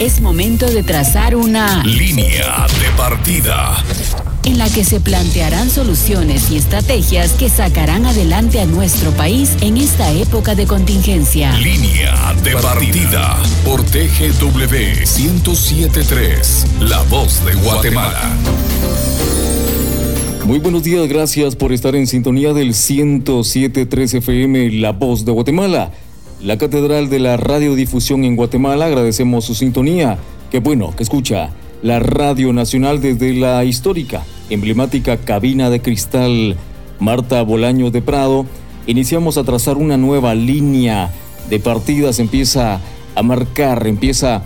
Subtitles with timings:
[0.00, 3.76] Es momento de trazar una línea de partida
[4.44, 9.76] en la que se plantearán soluciones y estrategias que sacarán adelante a nuestro país en
[9.76, 11.52] esta época de contingencia.
[11.58, 18.30] Línea de partida por TGW 1073, La Voz de Guatemala.
[20.44, 25.92] Muy buenos días, gracias por estar en sintonía del 1073 FM, La Voz de Guatemala.
[26.42, 30.18] La Catedral de la Radiodifusión en Guatemala, agradecemos su sintonía.
[30.50, 31.50] Qué bueno que escucha
[31.82, 36.56] la Radio Nacional desde la histórica, emblemática cabina de cristal
[36.98, 38.44] Marta Bolaño de Prado.
[38.88, 41.12] Iniciamos a trazar una nueva línea
[41.48, 42.80] de partidas, empieza
[43.14, 44.42] a marcar, empieza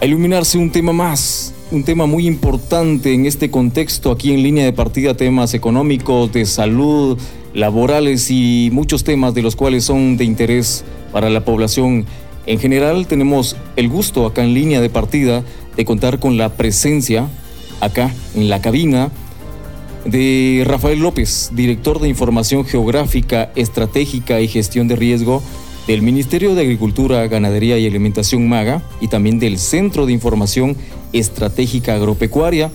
[0.00, 4.66] a iluminarse un tema más, un tema muy importante en este contexto, aquí en línea
[4.66, 7.18] de partida, temas económicos, de salud,
[7.54, 12.04] laborales y muchos temas de los cuales son de interés para la población
[12.44, 13.06] en general.
[13.06, 15.44] Tenemos el gusto acá en línea de partida
[15.76, 17.28] de contar con la presencia
[17.80, 19.10] acá en la cabina
[20.04, 25.40] de Rafael López, director de Información Geográfica, Estratégica y Gestión de Riesgo
[25.86, 30.76] del Ministerio de Agricultura, Ganadería y Alimentación MAGA y también del Centro de Información
[31.12, 32.72] Estratégica Agropecuaria.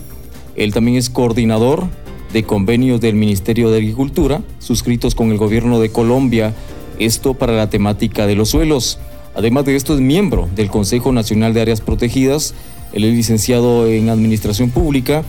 [0.56, 1.88] Él también es coordinador
[2.32, 6.54] de convenios del Ministerio de Agricultura, suscritos con el gobierno de Colombia,
[7.00, 9.00] esto para la temática de los suelos.
[9.36, 12.54] Además de esto es miembro del Consejo Nacional de Áreas Protegidas
[12.94, 15.24] él es licenciado en Administración Pública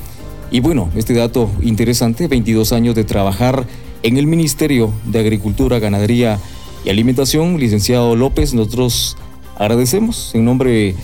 [0.51, 3.67] y bueno, este dato interesante, 22 años de trabajar
[4.03, 6.41] en el Ministerio de Agricultura, Ganadería
[6.85, 7.59] y Alimentación.
[7.61, 9.17] Licenciado López, nosotros
[9.59, 10.95] agradecemos en nombre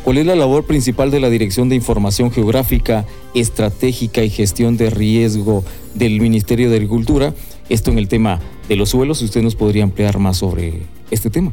[0.04, 4.90] ¿cuál es la labor principal de la Dirección de Información Geográfica, Estratégica y Gestión de
[4.90, 5.64] Riesgo
[5.96, 7.34] del Ministerio de Agricultura?
[7.70, 8.40] Esto en el tema
[8.70, 11.52] de los suelos, usted nos podría ampliar más sobre este tema.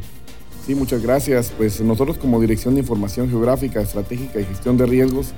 [0.67, 1.53] Sí, muchas gracias.
[1.57, 5.33] Pues nosotros como Dirección de Información Geográfica, Estratégica y Gestión de Riesgos,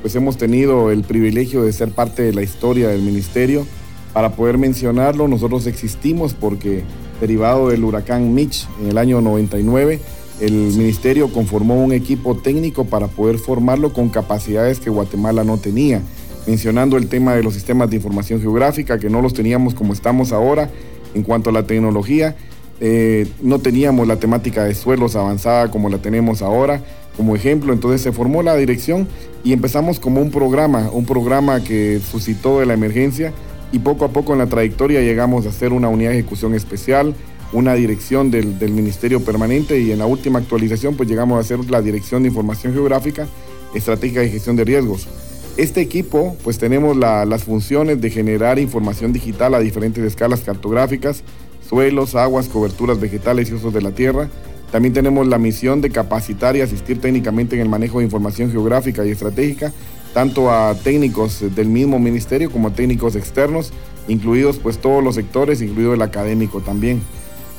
[0.00, 3.66] pues hemos tenido el privilegio de ser parte de la historia del ministerio
[4.12, 6.82] para poder mencionarlo, nosotros existimos porque
[7.20, 10.00] derivado del huracán Mitch en el año 99,
[10.40, 16.02] el ministerio conformó un equipo técnico para poder formarlo con capacidades que Guatemala no tenía,
[16.46, 20.32] mencionando el tema de los sistemas de información geográfica, que no los teníamos como estamos
[20.32, 20.70] ahora
[21.14, 22.36] en cuanto a la tecnología,
[22.80, 26.82] eh, no teníamos la temática de suelos avanzada como la tenemos ahora,
[27.16, 29.06] como ejemplo, entonces se formó la dirección
[29.44, 33.32] y empezamos como un programa, un programa que suscitó de la emergencia,
[33.72, 37.14] y poco a poco en la trayectoria llegamos a ser una unidad de ejecución especial,
[37.52, 41.82] una dirección del, Ministerio Permanente y en la última actualización pues llegamos a ser la
[41.82, 43.26] Dirección de Información Geográfica,
[43.74, 45.08] Estratégica y Gestión de Riesgos.
[45.56, 51.22] Este equipo pues tenemos las funciones de generar información digital a diferentes escalas cartográficas,
[51.68, 54.28] suelos, aguas, coberturas vegetales y usos de la tierra.
[54.70, 59.04] También tenemos la misión de capacitar y asistir técnicamente en el manejo de información geográfica
[59.04, 59.72] y estratégica
[60.12, 63.72] tanto a técnicos del mismo ministerio como a técnicos externos,
[64.08, 67.02] incluidos pues todos los sectores, incluido el académico también.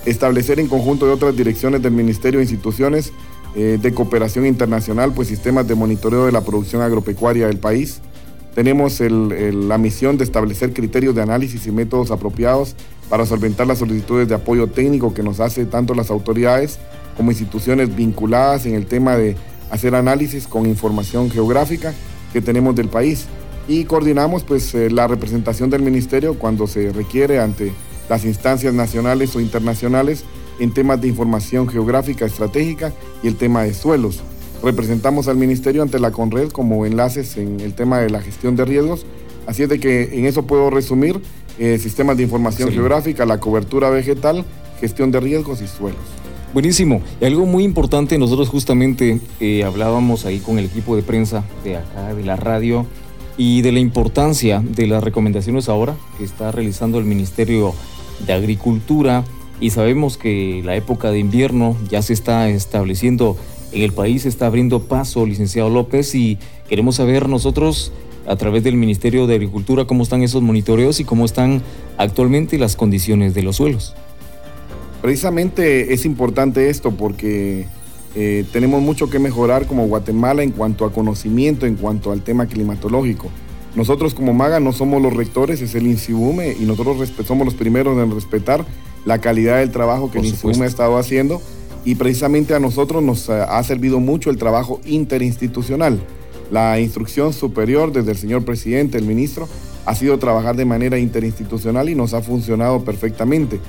[0.06, 3.14] Establecer en conjunto de otras direcciones del ministerio e instituciones
[3.56, 8.02] eh, de cooperación internacional, pues sistemas de monitoreo de la producción agropecuaria del país.
[8.56, 12.75] Tenemos la misión de establecer criterios de análisis y métodos apropiados
[13.10, 16.78] para solventar las solicitudes de apoyo técnico que nos hace tanto las autoridades
[17.18, 19.36] como instituciones vinculadas en el tema de
[19.72, 21.94] hacer análisis con información geográfica
[22.31, 23.25] que tenemos del país
[23.68, 27.72] y coordinamos pues eh, la representación del ministerio cuando se requiere ante
[28.10, 30.25] las instancias nacionales o internacionales
[30.60, 34.22] en temas de información geográfica estratégica y el tema de suelos.
[34.64, 38.66] Representamos al ministerio ante la CONRED como enlaces en el tema de la gestión de
[38.66, 39.06] riesgos,
[39.48, 41.20] así es de que en eso puedo resumir
[41.60, 44.46] eh, sistemas de información geográfica, la cobertura vegetal,
[44.80, 46.02] gestión de riesgos y suelos.
[46.54, 47.02] Buenísimo.
[47.20, 51.78] Y algo muy importante, nosotros justamente eh, hablábamos ahí con el equipo de prensa de
[51.78, 52.86] acá, de la radio,
[53.38, 57.74] y de la importancia de las recomendaciones ahora que está realizando el Ministerio
[58.26, 59.24] de Agricultura
[59.63, 63.38] y sabemos que la época de invierno ya se está estableciendo
[63.71, 66.38] en el país, está abriendo paso, licenciado López, y
[66.68, 67.94] queremos saber nosotros
[68.27, 71.62] a través del Ministerio de Agricultura cómo están esos monitoreos y cómo están
[71.98, 73.95] actualmente las condiciones de los suelos.
[75.01, 77.66] Precisamente es importante esto porque
[78.16, 82.48] eh, tenemos mucho que mejorar como Guatemala en cuanto a conocimiento, en cuanto al tema
[82.48, 83.30] climatológico.
[83.75, 87.98] Nosotros como MAGA no somos los rectores, es el INSIBUME y nosotros somos los primeros
[87.98, 88.66] en respetar
[89.06, 91.42] la calidad del trabajo que INSIBUME ha estado haciendo
[91.86, 96.00] y precisamente a nosotros nos ha servido mucho el trabajo interinstitucional.
[96.52, 99.48] La instrucción superior desde el señor presidente, el ministro,
[99.86, 103.60] ha sido trabajar de manera interinstitucional y nos ha funcionado perfectamente.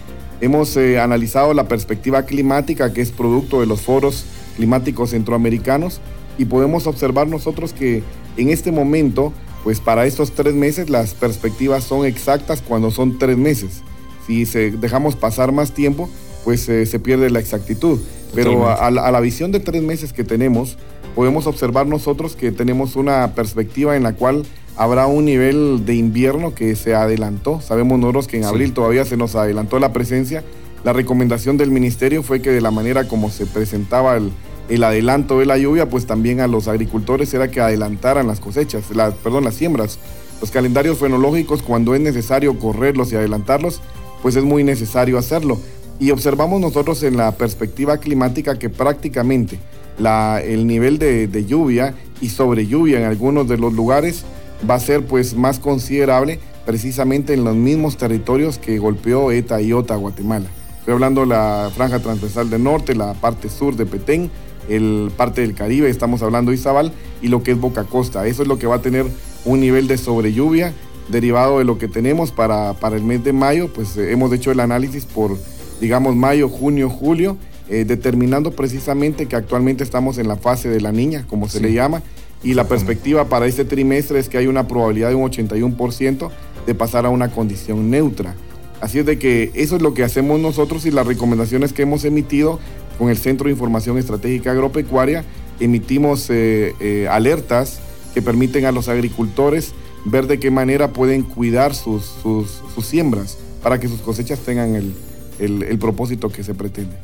[0.40, 4.24] Hemos eh, analizado la perspectiva climática que es producto de los foros
[4.56, 6.00] climáticos centroamericanos
[6.38, 8.02] y podemos observar nosotros que
[8.36, 9.32] en este momento,
[9.62, 13.82] pues para estos tres meses las perspectivas son exactas cuando son tres meses.
[14.26, 16.08] Si se dejamos pasar más tiempo,
[16.44, 18.00] pues eh, se pierde la exactitud.
[18.34, 20.76] Pero a, la visión de tres meses que tenemos,
[21.14, 24.44] podemos observar nosotros que tenemos una perspectiva en la cual
[24.76, 27.60] habrá un nivel de invierno que se adelantó.
[27.60, 30.42] Sabemos nosotros que en abril todavía se nos adelantó la presencia.
[30.82, 34.32] La recomendación del ministerio fue que de la manera como se presentaba el,
[34.68, 38.84] el adelanto de la lluvia, pues también a los agricultores era que adelantaran las cosechas,
[38.94, 39.98] las, perdón, las siembras.
[40.40, 43.80] Los calendarios fenológicos, cuando es necesario correrlos y adelantarlos,
[44.24, 45.60] pues es muy necesario hacerlo.
[46.00, 49.58] Y observamos nosotros en la perspectiva climática que prácticamente
[49.98, 54.24] el nivel de, lluvia y sobre lluvia en algunos de los lugares
[54.68, 59.74] va a ser pues más considerable precisamente en los mismos territorios que golpeó ETA y
[59.74, 60.46] OTA Guatemala.
[60.78, 64.30] Estoy hablando de la franja transversal del norte, la parte sur de Petén,
[64.70, 68.26] el parte del Caribe, estamos hablando de Izabal, y lo que es Boca Costa.
[68.26, 69.04] Eso es lo que va a tener
[69.44, 70.72] un nivel de sobrelluvia
[71.08, 74.50] derivado de lo que tenemos para, para el mes de mayo, pues eh, hemos hecho
[74.50, 75.36] el análisis por,
[75.80, 77.36] digamos, mayo, junio, julio,
[77.68, 81.72] eh, determinando precisamente que actualmente estamos en la fase de la niña, como se le
[81.72, 82.02] llama,
[82.42, 86.30] y la perspectiva para este trimestre es que hay una probabilidad de un 81%
[86.66, 88.34] de pasar a una condición neutra.
[88.80, 92.04] Así es de que eso es lo que hacemos nosotros y las recomendaciones que hemos
[92.04, 92.60] emitido
[92.98, 95.24] con el Centro de Información Estratégica Agropecuaria,
[95.58, 97.80] emitimos eh, eh, alertas
[98.12, 99.72] que permiten a los agricultores
[100.04, 104.94] ver de qué manera pueden cuidar sus, sus, siembras para que sus cosechas tengan el,
[105.38, 106.96] el, propósito que se pretende.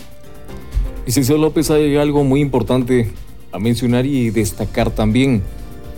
[1.07, 3.11] Licenciado López, hay algo muy importante
[3.53, 5.43] a mencionar y destacar también.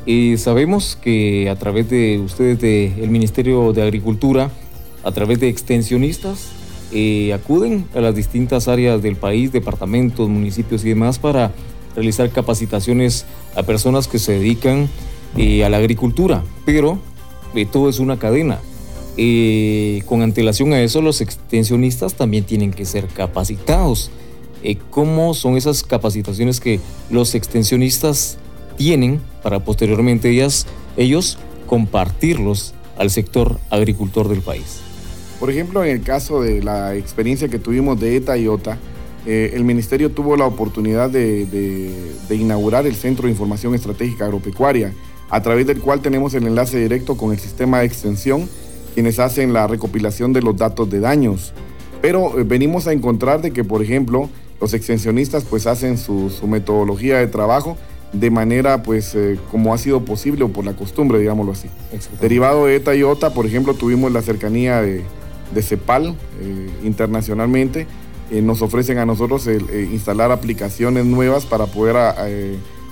[0.07, 4.51] Eh, sabemos que a través de ustedes del Ministerio de Agricultura,
[5.03, 6.53] a través de extensionistas,
[6.93, 11.53] eh, acuden a las distintas áreas del país, departamentos, municipios y demás para
[11.95, 13.25] realizar capacitaciones
[13.57, 14.89] a personas que se dedican
[15.37, 16.99] eh, a la agricultura, pero
[17.55, 18.59] eh, todo es una cadena.
[20.07, 24.11] con antelación a eso, los extensionistas también tienen que ser capacitados.
[24.91, 26.79] ¿Cómo son esas capacitaciones que
[27.11, 28.39] los extensionistas
[28.77, 34.81] tienen para posteriormente ellas, ellos compartirlos al sector agricultor del país?
[35.43, 38.79] Por ejemplo, en el caso de la experiencia que tuvimos de ETA y OTA,
[39.27, 44.93] eh, el ministerio tuvo la oportunidad de, inaugurar el Centro de Información Estratégica Agropecuaria,
[45.33, 48.49] a través del cual tenemos el enlace directo con el sistema de extensión,
[48.95, 51.53] quienes hacen la recopilación de los datos de daños.
[52.01, 54.29] Pero eh, venimos a encontrar de que, por ejemplo,
[54.61, 57.77] los extensionistas pues hacen su, metodología de trabajo
[58.13, 61.69] de manera pues eh, como ha sido posible o por la costumbre, digámoslo así.
[62.21, 65.03] Derivado de ETA y OTA, por ejemplo, tuvimos la cercanía de
[65.55, 67.87] de CEPAL eh, internacionalmente.
[68.31, 71.97] Eh, nos ofrecen a nosotros instalar aplicaciones nuevas para poder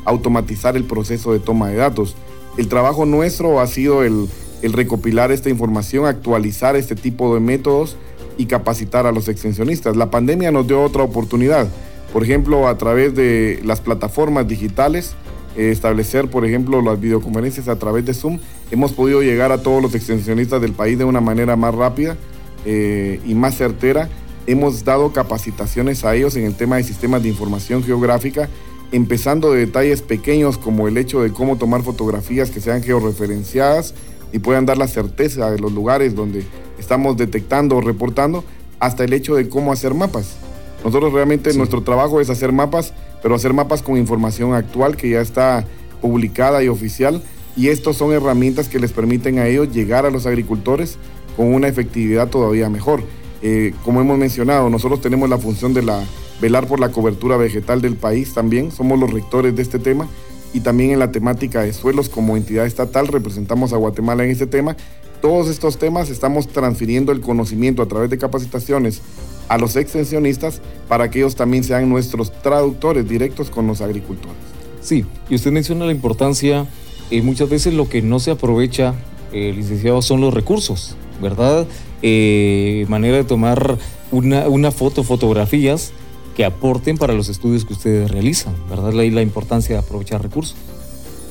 [0.04, 2.16] automatizar el proceso de toma de datos.
[2.56, 4.28] El trabajo nuestro ha sido el,
[4.62, 7.96] recopilar esta información, actualizar este tipo de métodos
[8.36, 9.96] y capacitar a los extensionistas.
[9.96, 11.68] La pandemia nos dio otra oportunidad.
[12.12, 15.14] Por ejemplo, a través de las plataformas digitales,
[15.56, 18.38] establecer, por ejemplo, las videoconferencias a través de Zoom,
[18.70, 22.16] hemos podido llegar a todos los extensionistas del país de una manera más rápida
[22.64, 24.08] eh, y más certera.
[24.46, 28.48] Hemos dado capacitaciones a ellos en el tema de sistemas de información geográfica,
[28.92, 33.94] empezando de detalles pequeños como el hecho de cómo tomar fotografías que sean georreferenciadas
[34.32, 36.44] y puedan dar la certeza de los lugares donde
[36.78, 38.44] estamos detectando o reportando,
[38.78, 40.36] hasta el hecho de cómo hacer mapas.
[40.84, 45.20] Nosotros realmente nuestro trabajo es hacer mapas, pero hacer mapas con información actual que ya
[45.20, 45.66] está
[46.00, 47.22] publicada y oficial.
[47.56, 50.96] Y estos son herramientas que les permiten a ellos llegar a los agricultores
[51.36, 53.02] con una efectividad todavía mejor.
[53.42, 56.02] Eh, como hemos mencionado, nosotros tenemos la función de la,
[56.40, 60.08] velar por la cobertura vegetal del país también, somos los rectores de este tema
[60.52, 64.46] y también en la temática de suelos como entidad estatal representamos a Guatemala en este
[64.46, 64.76] tema.
[65.20, 69.02] Todos estos temas estamos transfiriendo el conocimiento a través de capacitaciones
[69.48, 74.38] a los extensionistas para que ellos también sean nuestros traductores directos con los agricultores.
[74.80, 76.66] Sí, y usted menciona la importancia,
[77.10, 78.94] eh, muchas veces lo que no se aprovecha,
[79.32, 81.66] eh, licenciado, son los recursos, ¿verdad?
[82.00, 83.76] Eh, manera de tomar
[84.10, 85.92] una, una foto, fotografías
[86.36, 88.92] que aporten para los estudios que ustedes realizan, ¿verdad?
[88.92, 90.56] La, la importancia de aprovechar recursos.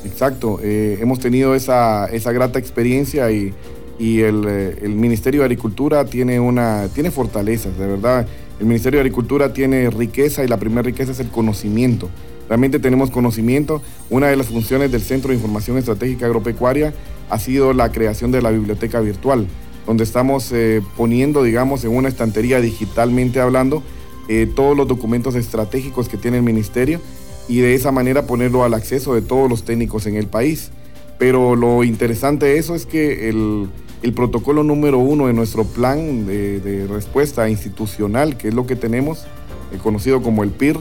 [0.06, 3.54] Exacto, eh, hemos tenido esa, grata experiencia y,
[4.00, 8.28] eh, el, Ministerio de Agricultura tiene fortalezas, de verdad.
[8.60, 12.10] El Ministerio de Agricultura tiene riqueza y la primera riqueza es el conocimiento.
[12.50, 13.82] Realmente tenemos conocimiento.
[14.10, 16.94] Una de las funciones del Centro de Información Estratégica Agropecuaria
[17.30, 19.48] ha sido la creación de la biblioteca virtual,
[19.86, 23.84] donde estamos eh, poniendo, digamos, en una estantería digitalmente hablando,
[24.32, 27.02] eh, todos los documentos estratégicos que tiene el ministerio
[27.48, 30.70] y de esa manera ponerlo al acceso de todos los técnicos en el país.
[31.18, 33.70] Pero lo interesante de eso es que el,
[34.14, 39.26] protocolo número uno de nuestro plan de, de, respuesta institucional, que es lo que tenemos,
[39.74, 40.78] eh, conocido como el PIR,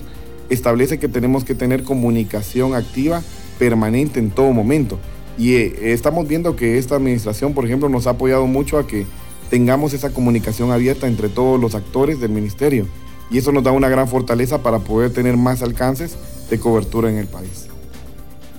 [0.50, 3.22] establece que tenemos que tener comunicación activa
[3.58, 4.98] permanente en todo momento.
[5.38, 9.06] Y eh, estamos viendo que esta administración, por ejemplo, nos ha apoyado mucho a que
[9.48, 12.86] tengamos esa comunicación abierta entre todos los actores del ministerio
[13.30, 16.16] y eso nos da una gran fortaleza para poder tener más alcances
[16.50, 17.68] de cobertura en el país.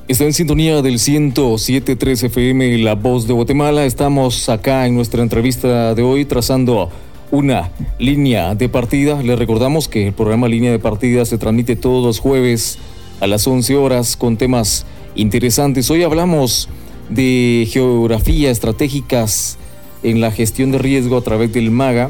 [0.08, 3.86] Está en sintonía del 107.3 FM La Voz de Guatemala.
[3.86, 6.90] Estamos acá en nuestra entrevista de hoy trazando
[7.32, 9.22] una línea de partida.
[9.22, 12.80] Les recordamos que el programa Línea de Partida se transmite todos los jueves
[13.20, 15.92] a las 11 horas con temas interesantes.
[15.92, 16.70] Hoy hablamos
[17.10, 19.58] de geografía, estratégicas
[20.02, 22.10] en la gestión de riesgo a través del MAGA.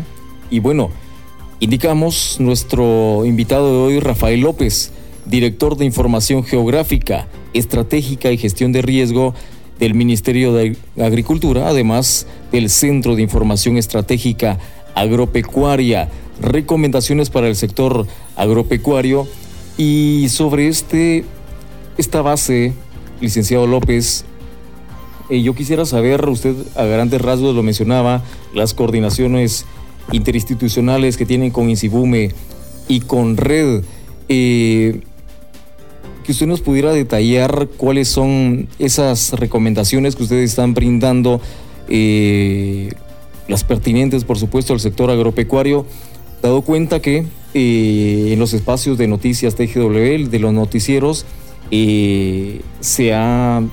[0.49, 0.89] Y bueno,
[1.61, 4.91] Indicamos nuestro invitado de hoy, Rafael López,
[5.25, 9.33] director de Información Geográfica, Estratégica y Gestión de Riesgo
[9.77, 14.57] del Ministerio de Agricultura, además del Centro de Información Estratégica
[14.95, 16.07] Agropecuaria,
[16.41, 19.27] recomendaciones para el sector agropecuario.
[19.77, 21.25] Y sobre este,
[21.97, 22.73] esta base,
[23.19, 24.23] licenciado López,
[25.29, 28.23] eh, yo quisiera saber, usted a grandes rasgos lo mencionaba,
[28.53, 29.65] las coordinaciones
[30.11, 32.31] interinstitucionales que tienen con Insibume
[32.87, 33.83] y con Red.
[34.27, 35.01] Eh,
[36.23, 41.41] que usted nos pudiera detallar cuáles son esas recomendaciones que ustedes están brindando,
[41.87, 42.91] eh,
[43.47, 45.87] las pertinentes, por supuesto, al sector agropecuario,
[46.43, 47.25] dado cuenta que
[47.55, 51.25] eh, en los espacios de noticias TGW, de los noticieros,
[51.71, 53.63] se ha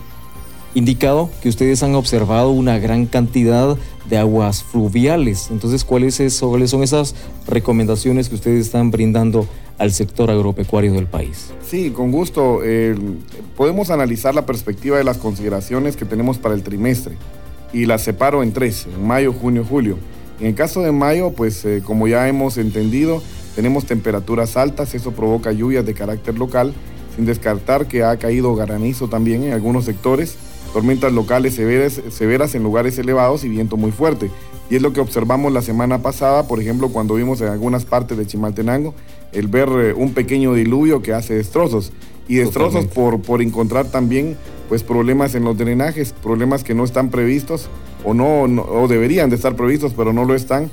[0.76, 3.78] indicado que ustedes han observado una gran cantidad
[4.10, 5.48] de aguas fluviales.
[5.50, 7.14] Entonces, ¿cuáles, es, ¿cuáles son esas
[7.46, 11.50] recomendaciones que ustedes están brindando al sector agropecuario del país?
[11.66, 12.60] Sí, con gusto.
[12.62, 12.94] Eh,
[13.56, 17.16] podemos analizar la perspectiva de las consideraciones que tenemos para el trimestre
[17.72, 19.96] y las separo en tres, en mayo, junio, julio.
[20.40, 23.22] En el caso de mayo, pues eh, como ya hemos entendido,
[23.54, 26.74] tenemos temperaturas altas, eso provoca lluvias de carácter local,
[27.16, 30.36] sin descartar que ha caído granizo también en algunos sectores
[30.76, 34.30] tormentas locales severas, severas en lugares elevados y viento muy fuerte.
[34.68, 38.18] Y es lo que observamos la semana pasada, por ejemplo, cuando vimos en algunas partes
[38.18, 38.92] de Chimaltenango
[39.32, 41.94] el ver eh, un pequeño diluvio que hace destrozos.
[42.28, 44.36] Y destrozos por, por encontrar también
[44.68, 47.70] pues, problemas en los drenajes, problemas que no están previstos
[48.04, 50.70] o, no, no o deberían de estar previstos, pero no lo están,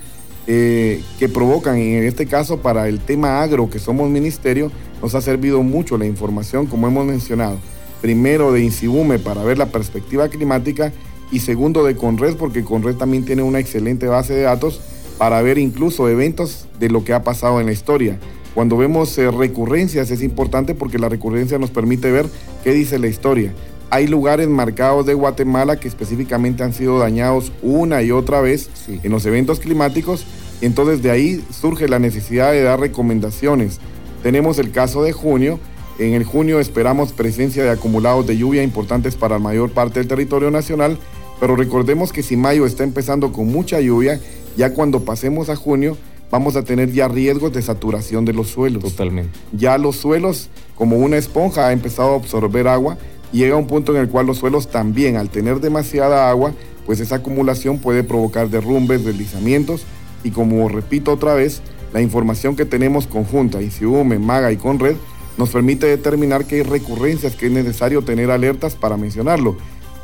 [0.48, 4.70] eh, que provocan, en este caso para el tema agro que somos ministerio,
[5.02, 7.58] nos ha servido mucho la información, como hemos mencionado
[8.04, 10.92] primero de Insibume para ver la perspectiva climática
[11.32, 14.82] y segundo de Conred porque Conred también tiene una excelente base de datos
[15.18, 18.20] para ver incluso eventos de lo que ha pasado en la historia.
[18.54, 22.26] Cuando vemos eh, recurrencias es importante porque la recurrencia nos permite ver
[22.62, 23.54] qué dice la historia.
[23.90, 29.00] Hay lugares marcados de Guatemala que específicamente han sido dañados una y otra vez sí.
[29.02, 30.26] en los eventos climáticos.
[30.60, 33.80] Entonces de ahí surge la necesidad de dar recomendaciones.
[34.24, 35.58] Tenemos el caso de junio,
[36.00, 40.08] en el junio esperamos presencia de acumulados de lluvia importantes para la mayor parte del
[40.08, 40.98] territorio nacional,
[41.40, 44.20] pero recordemos que si mayo está empezando con mucha lluvia,
[44.58, 45.98] ya cuando pasemos a junio
[46.32, 48.84] vamos a tener ya riesgos de saturación de los suelos.
[48.84, 49.38] Totalmente.
[49.52, 52.98] Ya los suelos, como una esponja, ha empezado a absorber agua
[53.32, 56.54] y llega un punto en el cual los suelos también, al tener demasiada agua,
[56.88, 59.86] pues esa acumulación puede provocar derrumbes, deslizamientos
[60.24, 61.62] y como repito otra vez,
[61.94, 64.96] la información que tenemos conjunta, ICIUME, MAGA y CONRED,
[65.38, 69.58] nos permite determinar que hay recurrencias que es necesario tener alertas para mencionarlo.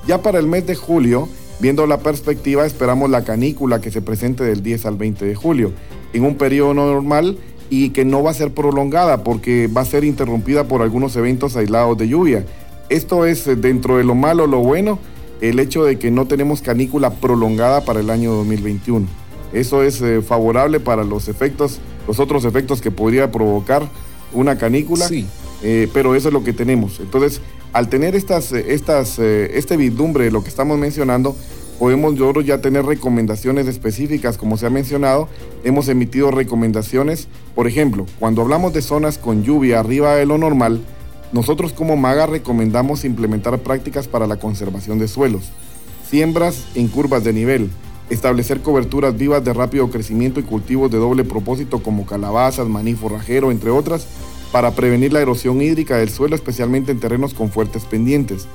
[0.07, 1.27] Ya para el mes de julio,
[1.59, 5.71] viendo la perspectiva, esperamos la canícula que se presente del 10 al 20 de julio,
[6.13, 7.37] en un periodo normal
[7.69, 11.55] y que no va a ser prolongada porque va a ser interrumpida por algunos eventos
[11.55, 12.45] aislados de lluvia.
[12.89, 14.97] esto es eh, dentro de lo malo, lo bueno,
[15.41, 19.07] el hecho de que no tenemos canícula prolongada para el año 2021.
[19.53, 23.87] Eso es eh, favorable para los efectos, los otros efectos que podría provocar
[24.33, 25.25] una canícula, sí.
[25.93, 26.99] pero eso es lo que tenemos.
[26.99, 27.41] Entonces,
[27.73, 31.35] al tener estas, estas, este vidumbre de lo que estamos mencionando,
[31.79, 35.29] podemos nosotros ya tener recomendaciones específicas, como se ha mencionado.
[35.63, 40.81] Hemos emitido recomendaciones, por ejemplo, cuando hablamos de zonas con lluvia arriba de lo normal,
[41.31, 45.51] nosotros como MAGA recomendamos implementar prácticas para la conservación de suelos,
[46.09, 47.69] siembras en curvas de nivel,
[48.09, 53.51] establecer coberturas vivas de rápido crecimiento y cultivos de doble propósito como calabazas, maní forrajero,
[53.51, 54.07] entre otras,
[54.51, 58.47] para prevenir la erosión hídrica del suelo, especialmente en terrenos con fuertes pendientes.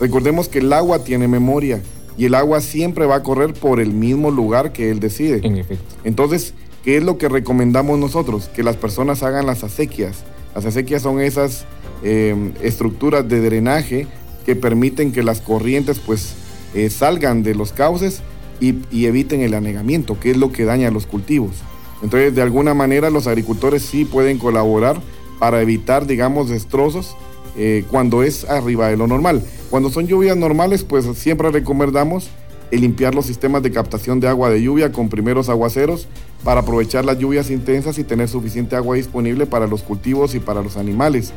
[0.00, 1.82] Recordemos que el agua tiene memoria
[2.16, 5.40] y el agua siempre va a correr por el mismo lugar que él decide.
[5.42, 5.84] En efecto.
[6.04, 8.48] Entonces, ¿qué es lo que recomendamos nosotros?
[8.48, 10.18] Que las personas hagan las acequias.
[10.54, 11.64] Las acequias son esas
[12.02, 14.06] eh, estructuras de drenaje
[14.46, 16.34] que permiten que las corrientes pues
[16.74, 18.22] eh, salgan de los cauces
[18.60, 21.56] y, eviten el anegamiento, que es lo que daña los cultivos.
[22.02, 25.00] Entonces, de alguna manera los agricultores sí pueden colaborar
[25.38, 27.16] para evitar, digamos, destrozos
[27.56, 29.42] eh, cuando es arriba de lo normal.
[29.70, 32.30] Cuando son lluvias normales, pues siempre recomendamos
[32.70, 36.06] limpiar los sistemas de captación de agua de lluvia con primeros aguaceros
[36.44, 40.62] para aprovechar las lluvias intensas y tener suficiente agua disponible para los cultivos y para
[40.62, 41.32] los animales.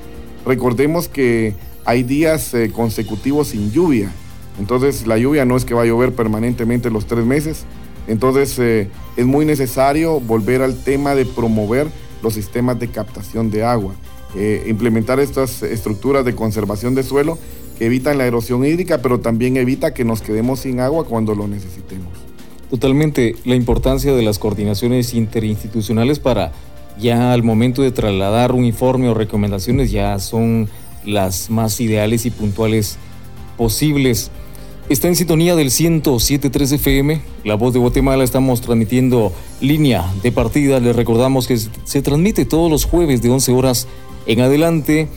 [0.45, 4.11] Recordemos que hay días eh, consecutivos sin lluvia,
[4.59, 7.65] entonces la lluvia no es que va a llover permanentemente los tres meses,
[8.07, 11.87] entonces eh, es muy necesario volver al tema de promover
[12.21, 13.93] los sistemas de captación de agua.
[14.35, 17.37] Eh, implementar estas estructuras de conservación de suelo
[17.77, 21.47] que evitan la erosión hídrica, pero también evita que nos quedemos sin agua cuando lo
[21.47, 22.11] necesitemos.
[22.69, 26.51] Totalmente, la importancia de las coordinaciones interinstitucionales para
[26.97, 30.69] ya al momento de trasladar un informe o recomendaciones ya son
[31.05, 32.97] las más ideales y puntuales
[33.57, 34.31] posibles.
[34.89, 40.81] Está en sintonía del 107.3 FM, La Voz de Guatemala, estamos transmitiendo línea de partida,
[40.81, 43.87] les recordamos que se transmite todos los jueves de 11 horas
[44.25, 45.07] en adelante.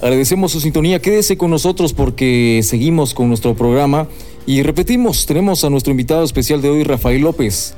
[0.00, 4.08] Agradecemos su sintonía, quédese con nosotros porque seguimos con nuestro programa.
[4.46, 7.74] Y repetimos, tenemos a nuestro invitado especial de hoy, Rafael López,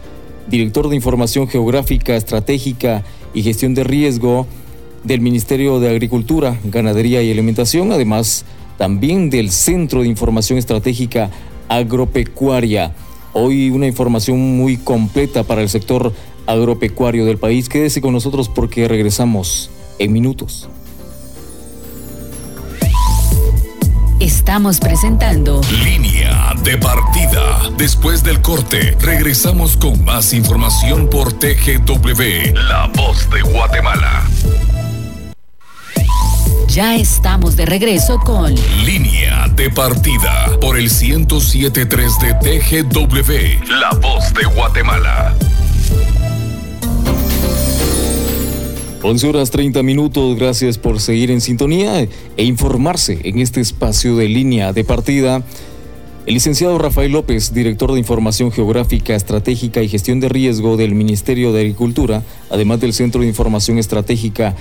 [0.48, 4.46] director de Información Geográfica, Estratégica y Gestión de Riesgo
[5.02, 8.44] del Ministerio de Agricultura, Ganadería y Alimentación, además
[8.78, 11.30] también del Centro de Información Estratégica
[11.68, 12.94] Agropecuaria.
[13.32, 16.12] Hoy una información muy completa para el sector
[16.46, 17.68] agropecuario del país.
[17.68, 20.68] Quédese con nosotros porque regresamos en minutos.
[24.20, 27.60] Estamos presentando Línea de partida.
[27.76, 34.22] Después del corte, regresamos con más información por TGW, La Voz de Guatemala.
[36.74, 38.52] Ya estamos de regreso con
[38.84, 45.36] Línea de partida por el 1073 de TGW, La Voz de Guatemala.
[49.04, 54.28] 11 horas 30 minutos, gracias por seguir en sintonía e informarse en este espacio de
[54.28, 55.44] línea de partida.
[56.26, 61.52] El licenciado Rafael López, director de Información Geográfica, Estratégica y Gestión de Riesgo del Ministerio
[61.52, 64.56] de Agricultura, además del Centro de Información Estratégica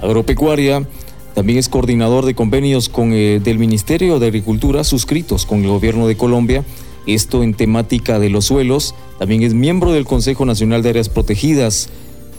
[0.00, 0.86] Agropecuaria,
[1.34, 6.06] también es coordinador de convenios con, eh, del Ministerio de Agricultura suscritos con el Gobierno
[6.06, 6.64] de Colombia,
[7.06, 8.94] esto en temática de los suelos.
[9.18, 11.88] También es miembro del Consejo Nacional de Áreas Protegidas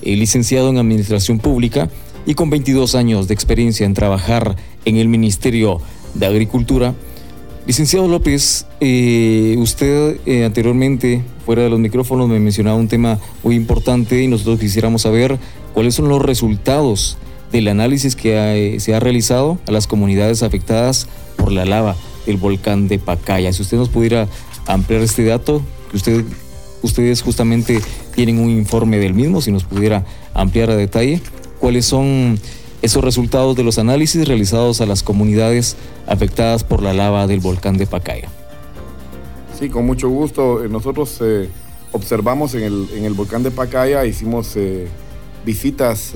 [0.03, 1.87] eh, licenciado en Administración Pública
[2.25, 5.79] y con 22 años de experiencia en trabajar en el Ministerio
[6.15, 6.95] de Agricultura.
[7.67, 13.55] Licenciado López, eh, usted eh, anteriormente, fuera de los micrófonos, me mencionaba un tema muy
[13.55, 15.37] importante y nosotros quisiéramos saber
[15.73, 17.17] cuáles son los resultados
[17.51, 22.87] del análisis que se ha realizado a las comunidades afectadas por la lava del volcán
[22.87, 23.51] de Pacaya.
[23.53, 24.27] Si usted nos pudiera
[24.67, 26.25] ampliar este dato, que usted
[26.81, 27.79] ustedes justamente
[28.15, 31.21] tienen un informe del mismo, si nos pudiera ampliar a detalle
[31.59, 32.39] cuáles son
[32.81, 35.75] esos resultados de los análisis realizados a las comunidades
[36.07, 38.29] afectadas por la lava del volcán de Pacaya.
[39.57, 40.63] Sí, con mucho gusto.
[40.63, 41.47] Eh, nosotros eh,
[41.91, 44.87] observamos en el, volcán de Pacaya, hicimos eh,
[45.45, 46.13] visitas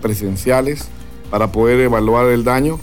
[0.00, 0.88] presenciales
[1.30, 2.78] para poder evaluar el daño.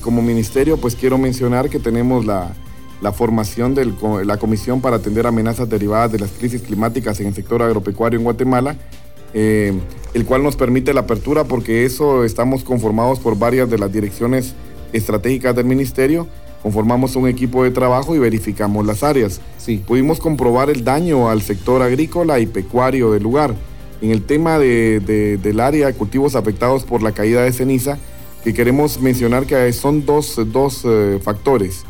[0.00, 2.54] como ministerio, pues quiero mencionar que tenemos la,
[3.00, 3.92] la formación de
[4.24, 8.24] la Comisión para atender amenazas derivadas de las crisis climáticas en el sector agropecuario en
[8.24, 8.76] Guatemala,
[9.34, 9.72] eh,
[10.14, 14.54] el cual nos permite la apertura porque eso estamos conformados por varias de las direcciones
[14.92, 16.26] estratégicas del ministerio,
[16.62, 19.40] conformamos un equipo de trabajo y verificamos las áreas.
[19.58, 19.82] Sí.
[19.86, 23.54] Pudimos comprobar el daño al sector agrícola y pecuario del lugar.
[24.00, 27.98] En el tema del área de cultivos afectados por la caída de ceniza,
[28.44, 31.84] que queremos mencionar que son dos, dos eh, factores.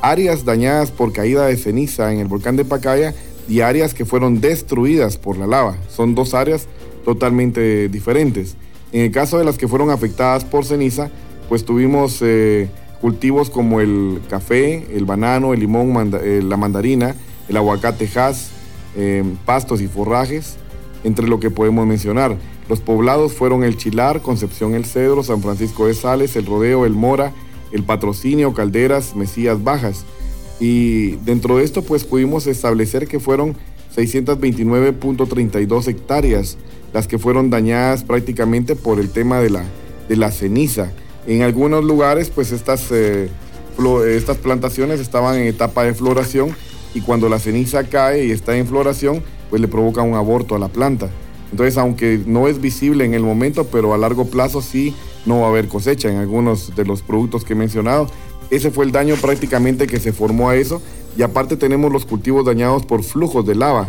[0.00, 3.14] Áreas dañadas por caída de ceniza en el volcán de Pacaya
[3.48, 5.76] y áreas que fueron destruidas por la lava.
[5.88, 6.68] Son dos áreas
[7.04, 8.56] totalmente diferentes.
[8.92, 11.10] En el caso de las que fueron afectadas por ceniza,
[11.48, 12.68] pues tuvimos eh,
[13.00, 17.14] cultivos como el café, el banano, el limón, eh, la mandarina,
[17.48, 18.08] el aguacate
[18.96, 20.56] eh, pastos y forrajes,
[21.04, 22.36] entre lo que podemos mencionar.
[22.68, 26.92] Los poblados fueron el Chilar, Concepción el Cedro, San Francisco de Sales, el Rodeo, el
[26.92, 27.32] Mora,
[27.72, 30.04] el Patrocinio, Calderas, Mesías Bajas.
[30.60, 33.56] Y dentro de esto pues pudimos establecer que fueron
[33.96, 36.58] 629.32 hectáreas
[36.92, 39.64] las que fueron dañadas prácticamente por el tema de la,
[40.08, 40.90] de la ceniza.
[41.26, 43.28] En algunos lugares pues estas, eh,
[44.08, 46.54] estas plantaciones estaban en etapa de floración
[46.94, 50.58] y cuando la ceniza cae y está en floración pues le provoca un aborto a
[50.58, 51.10] la planta.
[51.50, 54.94] Entonces aunque no es visible en el momento pero a largo plazo sí
[55.26, 58.08] no va a haber cosecha en algunos de los productos que he mencionado.
[58.50, 60.80] Ese fue el daño prácticamente que se formó a eso
[61.16, 63.88] y aparte tenemos los cultivos dañados por flujos de lava,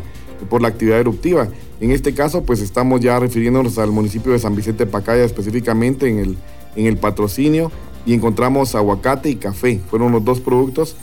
[0.50, 1.48] por la actividad eruptiva.
[1.80, 6.20] En este caso, pues estamos ya refiriéndonos al municipio de San Vicente Pacaya específicamente en
[6.20, 6.38] el,
[6.76, 7.72] en el patrocinio
[8.06, 9.80] y encontramos aguacate y café.
[9.90, 10.96] Fueron los dos productos,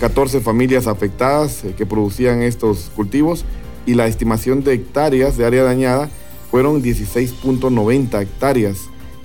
[0.00, 3.44] 14 eh, familias afectadas eh, que producían estos cultivos
[3.86, 6.08] y la estimación de hectáreas de área dañada
[6.50, 8.78] fueron 16.90 hectáreas.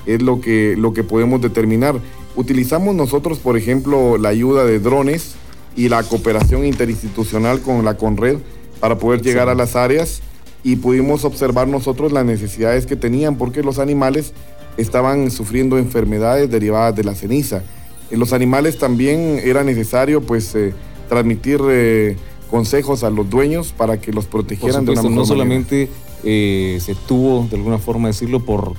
[0.05, 1.99] Es lo que, lo que podemos determinar.
[2.35, 5.35] Utilizamos nosotros, por ejemplo, la ayuda de drones
[5.75, 8.37] y la cooperación interinstitucional con la Conred
[8.79, 10.21] para poder llegar a las áreas
[10.63, 14.33] y pudimos observar nosotros las necesidades que tenían porque los animales
[14.77, 17.63] estaban sufriendo enfermedades derivadas de la ceniza.
[18.11, 20.73] En los animales también era necesario pues eh,
[21.07, 22.17] transmitir eh,
[22.49, 25.89] consejos a los dueños para que los protegieran de una mejor No solamente
[26.23, 28.73] eh, se tuvo, de alguna forma decirlo, por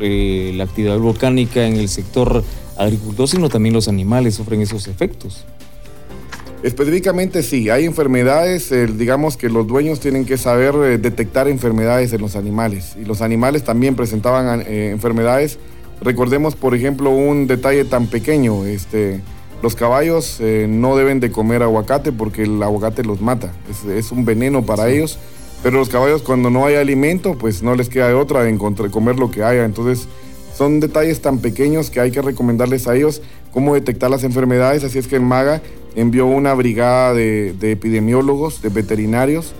[0.00, 2.44] la actividad volcánica en el sector
[2.76, 5.44] agricultor, sino también los animales sufren esos efectos.
[6.62, 12.20] Específicamente sí, hay enfermedades, digamos que los dueños tienen que saber eh, detectar enfermedades en
[12.20, 15.58] los animales y los animales también presentaban eh, enfermedades.
[16.00, 19.20] Recordemos, por ejemplo, un detalle tan pequeño, este,
[19.62, 23.52] los caballos eh, no deben de comer aguacate porque el aguacate los mata,
[23.88, 25.18] es, un veneno para ellos,
[25.62, 29.16] pero los caballos cuando no hay alimento, pues no les queda de otra de comer
[29.16, 30.06] lo que haya, entonces
[30.56, 34.98] son detalles tan pequeños que hay que recomendarles a ellos cómo detectar las enfermedades, así
[34.98, 35.62] es que el MAGA
[35.96, 39.52] envió una brigada de, epidemiólogos, de veterinarios,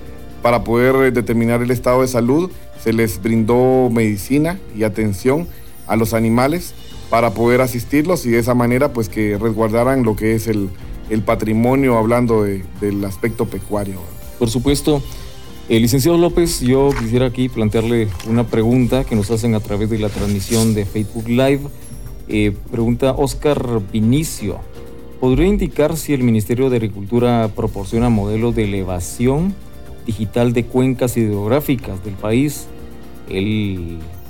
[0.42, 2.51] para poder eh, determinar el estado de salud.
[2.81, 5.48] Se les brindó medicina y atención
[5.88, 6.74] a los animales
[7.11, 10.70] para poder asistirlos y de esa manera pues que resguardaran lo que es el,
[11.24, 13.98] patrimonio hablando del aspecto pecuario.
[14.38, 15.03] Por supuesto.
[15.68, 19.98] El licenciado López, yo quisiera aquí plantearle una pregunta que nos hacen a través de
[19.98, 21.61] la transmisión de Facebook Live.
[22.27, 24.61] Eh, pregunta Oscar Vinicio.
[25.20, 29.55] ¿Podría indicar si el Ministerio de Agricultura proporciona modelos de elevación
[30.07, 32.66] digital de cuencas hidrográficas del país?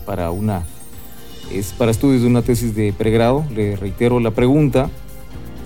[0.07, 0.65] Para una,
[1.53, 4.91] es para estudios de una tesis de pregrado, le reitero la pregunta,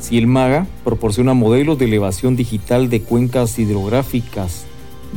[0.00, 4.64] si el MAGA proporciona modelos de elevación digital de cuencas hidrográficas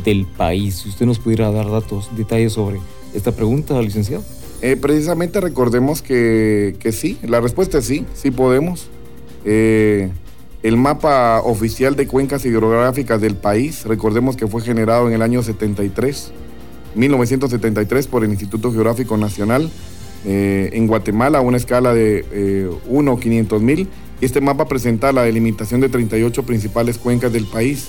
[0.04, 0.76] del país.
[0.76, 2.80] Si usted nos pudiera dar datos, detalles sobre
[3.14, 4.24] esta pregunta, licenciado.
[4.62, 8.88] Eh, precisamente recordemos que, que sí, la respuesta es sí, sí podemos.
[9.44, 10.10] Eh,
[10.64, 15.44] el mapa oficial de cuencas hidrográficas del país, recordemos que fue generado en el año
[15.44, 16.32] 73,
[16.96, 19.70] 1973 por el Instituto Geográfico Nacional
[20.26, 23.88] eh, en Guatemala a una escala de 1 eh, 500 mil.
[24.22, 27.88] Este mapa presenta la delimitación de 38 principales cuencas del país,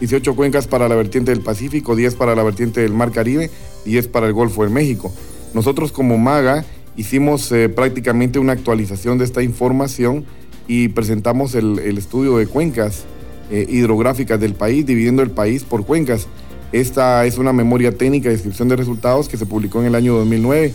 [0.00, 3.50] 18 cuencas para la vertiente del Pacífico, 10 para la vertiente del Mar Caribe
[3.84, 5.12] y 10 para el Golfo de México.
[5.54, 6.64] Nosotros como MAGA
[6.96, 10.24] hicimos prácticamente una actualización de esta información
[10.68, 13.04] y presentamos el, estudio de cuencas
[13.50, 16.28] eh, hidrográficas del país, dividiendo el país por cuencas.
[16.70, 20.14] Esta es una memoria técnica de descripción de resultados que se publicó en el año
[20.14, 20.74] 2009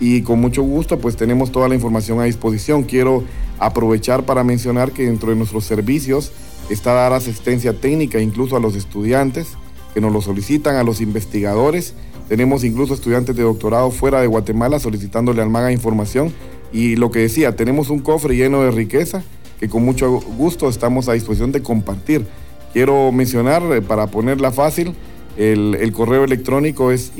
[0.00, 2.84] y con mucho gusto pues tenemos toda la información a disposición.
[2.84, 3.24] Quiero
[3.58, 6.32] aprovechar para mencionar que dentro de nuestros servicios
[6.70, 9.48] está dar asistencia técnica incluso a los estudiantes
[9.92, 11.94] que nos lo solicitan, a los investigadores.
[12.28, 16.32] Tenemos incluso estudiantes de doctorado fuera de Guatemala solicitándole al MAGA información
[16.72, 19.22] y lo que decía, tenemos un cofre lleno de riqueza
[19.60, 22.26] que con mucho gusto estamos a disposición de compartir.
[22.72, 24.94] Quiero mencionar, eh, para ponerla fácil,
[25.36, 27.12] el, correo electrónico es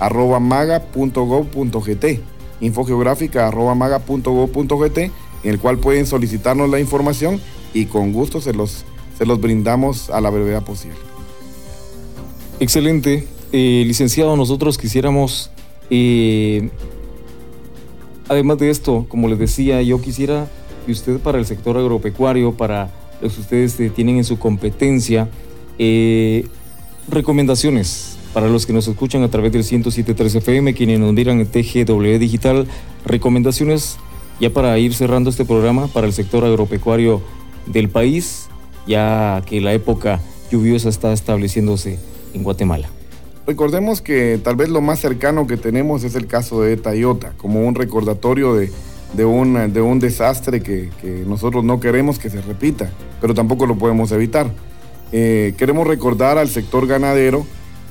[0.00, 2.20] infogeográfica.maga.gov.gt
[2.60, 5.12] infogeográfica.maga.gov.gt en
[5.44, 7.40] el cual pueden solicitarnos la información
[7.72, 8.84] y con gusto se los,
[9.16, 10.98] se los brindamos a la brevedad posible.
[12.58, 13.28] Excelente.
[13.52, 15.52] Eh, licenciado, nosotros quisiéramos
[15.90, 16.68] eh,
[18.28, 20.48] además de esto, como les decía, yo quisiera
[20.86, 25.28] que usted para el sector agropecuario, para los que ustedes eh, tienen en su competencia,
[25.78, 26.46] eh,
[27.08, 31.46] recomendaciones para los que nos escuchan a través del 107.3 FM, quienes nos miran en
[31.48, 32.68] TGW Digital,
[33.04, 33.98] recomendaciones
[34.38, 37.20] ya para ir cerrando este programa para el sector agropecuario
[37.66, 38.48] del país,
[38.86, 40.20] ya que la época
[40.52, 41.98] lluviosa está estableciéndose
[42.32, 42.88] en Guatemala.
[43.44, 47.66] Recordemos que tal vez lo más cercano que tenemos es el caso de Tayota, como
[47.66, 48.70] un recordatorio de,
[49.14, 52.88] de, un, de un desastre que, que, nosotros no queremos que se repita,
[53.20, 54.48] pero tampoco lo podemos evitar.
[55.10, 57.44] Eh, queremos recordar al sector ganadero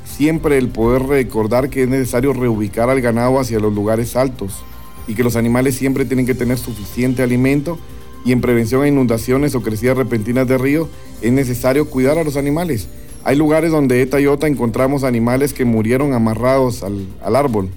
[0.07, 4.63] siempre el poder recordar que es necesario reubicar al ganado hacia los lugares altos
[5.07, 7.77] y que los animales siempre tienen que tener suficiente alimento
[8.25, 10.89] y en prevención a inundaciones o crecidas repentinas de río
[11.21, 12.87] es necesario cuidar a los animales.
[13.23, 17.69] Hay lugares donde eta y ota encontramos animales que murieron amarrados al, árbol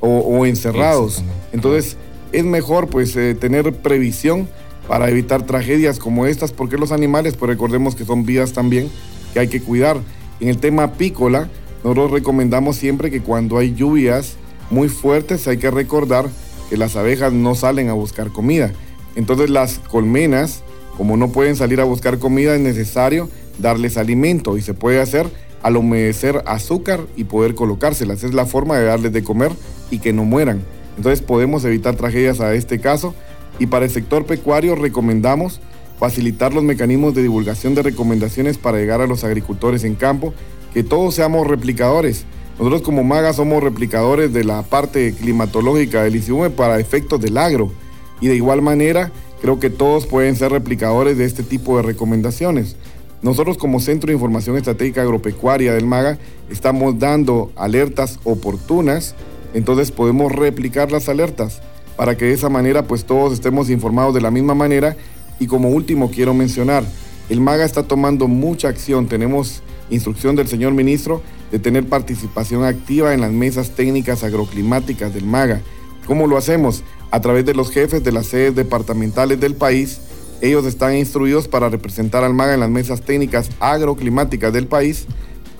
[0.00, 1.22] o, encerrados.
[1.52, 1.96] Entonces
[2.32, 4.48] es mejor pues eh, tener previsión
[4.88, 8.90] para evitar tragedias como estas porque los animales pues recordemos que son vidas también
[9.32, 9.98] que hay que cuidar.
[10.40, 11.48] En el tema apícola
[11.84, 14.36] nosotros recomendamos siempre que cuando hay lluvias
[14.70, 16.28] muy fuertes hay que recordar
[16.70, 18.72] que las abejas no salen a buscar comida.
[19.16, 20.62] Entonces las colmenas,
[20.96, 25.26] como no pueden salir a buscar comida, es necesario darles alimento y se puede hacer
[25.62, 28.24] al humedecer azúcar y poder colocárselas.
[28.24, 29.52] Es la forma de darles de comer
[29.90, 30.62] y que no mueran.
[30.96, 33.14] Entonces podemos evitar tragedias a este caso
[33.58, 35.60] y para el sector pecuario recomendamos
[35.98, 40.34] facilitar los mecanismos de divulgación de recomendaciones para llegar a los agricultores en campo,
[40.72, 42.24] que todos seamos replicadores.
[42.58, 47.72] Nosotros como MAGA somos replicadores de la parte climatológica del ICIUME para efectos del agro
[48.20, 52.76] y de igual manera creo que todos pueden ser replicadores de este tipo de recomendaciones.
[53.22, 56.18] Nosotros como Centro de Información Estratégica Agropecuaria del MAGA
[56.50, 59.14] estamos dando alertas oportunas,
[59.54, 61.62] entonces podemos replicar las alertas
[61.96, 64.96] para que de esa manera pues todos estemos informados de la misma manera
[65.38, 66.84] y como último quiero mencionar,
[67.28, 73.14] el MAGA está tomando mucha acción, tenemos instrucción del señor ministro de tener participación activa
[73.14, 75.60] en las mesas técnicas agroclimáticas del MAGA.
[76.06, 76.82] ¿Cómo lo hacemos?
[77.12, 80.00] a través de los jefes de las sedes departamentales del país.
[80.40, 85.06] Ellos están instruidos para representar al MAGA en las mesas técnicas agroclimáticas del país,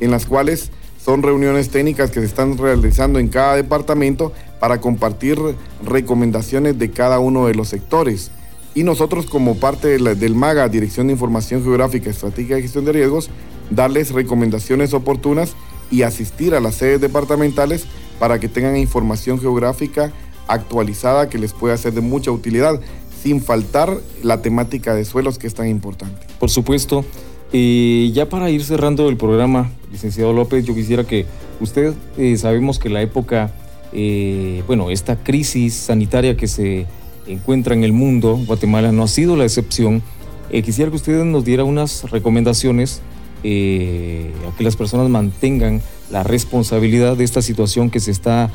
[0.01, 0.73] en las cuales
[1.05, 5.39] son reuniones técnicas que se están realizando en cada departamento para compartir
[5.85, 8.31] recomendaciones de cada uno de los sectores.
[8.75, 13.29] Y nosotros como parte del MAGA, Dirección de Información Geográfica, Estratégica y Gestión de Riesgos,
[13.75, 15.55] darles recomendaciones oportunas
[15.91, 17.87] y asistir a las sedes departamentales
[18.19, 20.13] para que tengan información geográfica
[20.49, 22.81] actualizada que les pueda ser de mucha utilidad,
[23.23, 26.27] sin faltar la temática de suelos que es tan importante.
[26.39, 27.05] Por supuesto.
[27.55, 31.27] y ya para ir cerrando el programa, licenciado López, yo quisiera que
[31.61, 33.53] usted, eh, sabemos que la época,
[33.93, 36.87] eh, bueno, esta crisis sanitaria que se
[37.27, 40.03] encuentra en el mundo, Guatemala no ha sido la excepción.
[40.51, 43.03] Eh, quisiera que usted nos diera unas recomendaciones
[43.45, 48.51] a que las personas mantengan la responsabilidad de esta situación que se está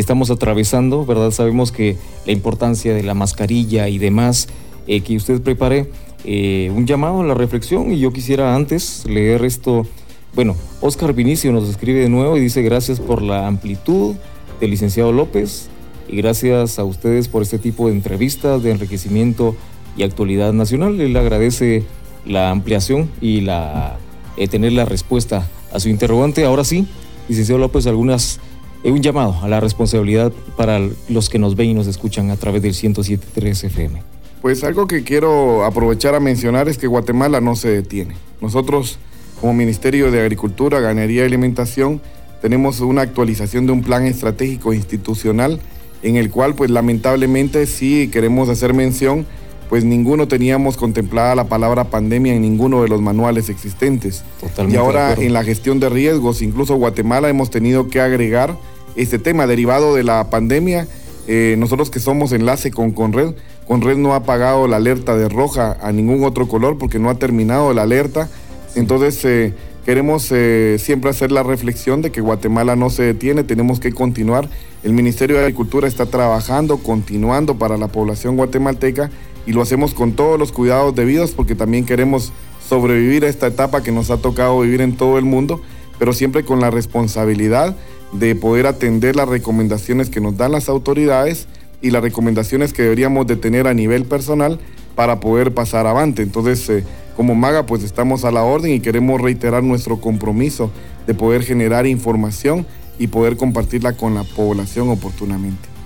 [0.00, 1.30] estamos atravesando, ¿verdad?
[1.32, 4.48] Sabemos que la importancia de la mascarilla y demás,
[4.86, 5.90] eh, que usted prepare
[6.24, 9.86] eh, un llamado a la reflexión y yo quisiera antes leer esto.
[10.34, 14.14] Bueno, Oscar Vinicio nos escribe de nuevo y dice gracias por la amplitud
[14.60, 15.68] del licenciado López
[16.08, 19.56] y gracias a ustedes por este tipo de entrevistas de enriquecimiento
[19.96, 21.00] y actualidad nacional.
[21.00, 21.84] Él agradece
[22.24, 23.96] la ampliación y la
[24.38, 26.44] eh, tener la respuesta a su interrogante.
[26.44, 26.86] Ahora sí,
[27.28, 28.40] licenciado López, algunas
[28.84, 32.62] un llamado a la responsabilidad para los que nos ven y nos escuchan a través
[32.62, 34.02] del 107.3 FM.
[34.40, 38.14] Pues algo que quiero aprovechar a mencionar es que Guatemala no se detiene.
[38.40, 38.98] Nosotros,
[39.40, 42.00] como Ministerio de Agricultura, Ganadería y Alimentación,
[42.40, 45.60] tenemos una actualización de un plan estratégico institucional
[46.02, 49.26] en el cual, pues lamentablemente, sí queremos hacer mención,
[49.68, 54.24] pues ninguno teníamos contemplada la palabra pandemia en ninguno de los manuales existentes.
[54.40, 58.56] Totalmente y ahora en la gestión de riesgos, incluso Guatemala hemos tenido que agregar
[58.96, 60.88] este tema derivado de la pandemia.
[61.26, 63.34] Eh, nosotros que somos enlace con Conred,
[63.66, 67.16] Conred no ha pagado la alerta de roja a ningún otro color porque no ha
[67.16, 68.30] terminado la alerta.
[68.74, 69.52] Entonces eh,
[69.84, 74.48] queremos eh, siempre hacer la reflexión de que Guatemala no se detiene, tenemos que continuar.
[74.82, 79.10] El Ministerio de Agricultura está trabajando, continuando para la población guatemalteca
[79.48, 82.34] y lo hacemos con todos los cuidados debidos porque también queremos
[82.68, 85.62] sobrevivir a esta etapa que nos ha tocado vivir en todo el mundo,
[85.98, 87.74] pero siempre con la responsabilidad
[88.12, 91.48] de poder atender las recomendaciones que nos dan las autoridades
[91.80, 94.60] y las recomendaciones que deberíamos de tener a nivel personal
[94.94, 96.20] para poder pasar avante.
[96.20, 96.84] Entonces, eh,
[97.16, 100.70] como MAGA, pues estamos a la orden y queremos reiterar nuestro compromiso
[101.06, 102.66] de poder generar información
[102.98, 105.77] y poder compartirla con la población oportunamente.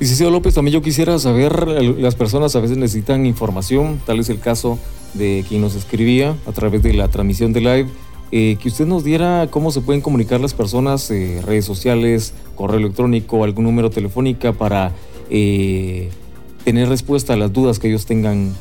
[0.00, 4.40] Licenciado López, también yo quisiera saber, las personas a veces necesitan información, tal es el
[4.40, 4.78] caso
[5.12, 7.86] de quien nos escribía a través de la transmisión de live,
[8.32, 12.78] eh, que usted nos diera cómo se pueden comunicar las personas, eh, redes sociales, correo
[12.78, 14.92] electrónico, algún número telefónica para
[15.28, 16.08] eh,
[16.64, 18.54] tener respuesta a las dudas que ellos tengan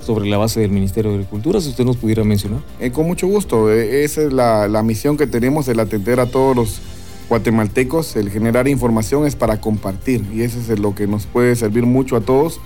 [0.00, 2.60] sobre la base del Ministerio de Agricultura, si usted nos pudiera mencionar.
[2.94, 6.80] con mucho gusto, esa es la, la misión que tenemos, el atender a todos los
[7.28, 11.84] guatemaltecos, el generar información es para compartir y eso es lo que nos puede servir
[11.84, 12.60] mucho a todos.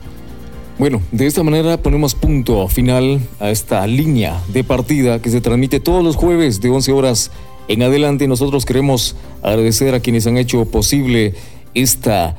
[0.77, 5.79] Bueno, de esta manera ponemos punto final a esta línea de partida que se transmite
[5.79, 7.31] todos los jueves de 11 horas
[7.69, 8.27] en adelante.
[8.27, 11.35] Nosotros queremos agradecer a quienes han hecho posible
[11.75, 12.35] esta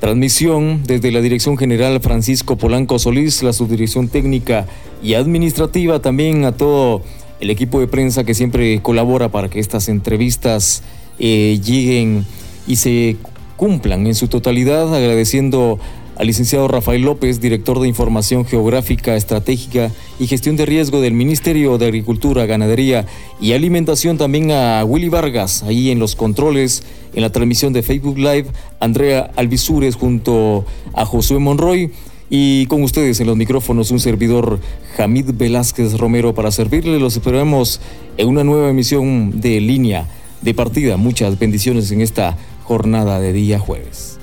[0.00, 4.66] transmisión desde la Dirección General Francisco Polanco Solís, la subdirección técnica
[5.02, 7.02] y administrativa, también a todo
[7.40, 10.82] el equipo de prensa que siempre colabora para que estas entrevistas
[11.18, 12.26] eh, lleguen
[12.68, 13.16] y se
[13.56, 15.80] cumplan en su totalidad, agradeciendo
[16.18, 21.78] al licenciado Rafael López, director de Información Geográfica, Estratégica y Gestión de Riesgo del Ministerio
[21.78, 23.06] de Agricultura, Ganadería
[23.40, 26.82] y Alimentación, también a Willy Vargas, ahí en los controles,
[27.14, 28.46] en la transmisión de Facebook Live,
[28.80, 31.92] Andrea Alvisures junto a Josué Monroy.
[32.30, 34.60] Y con ustedes en los micrófonos un servidor
[34.98, 37.00] Hamid Velázquez Romero para servirle.
[37.00, 37.80] Los esperamos
[38.18, 40.06] en una nueva emisión de línea
[40.42, 40.98] de partida.
[40.98, 42.36] Muchas bendiciones en esta
[42.68, 44.18] jornada de día jueves.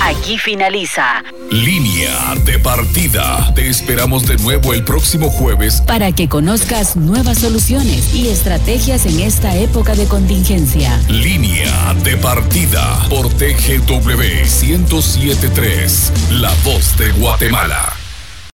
[0.00, 1.24] Aquí finaliza.
[1.50, 3.52] Línea de partida.
[3.56, 9.18] Te esperamos de nuevo el próximo jueves para que conozcas nuevas soluciones y estrategias en
[9.18, 10.96] esta época de contingencia.
[11.08, 17.99] Línea de partida por TGW 1073, La Voz de Guatemala.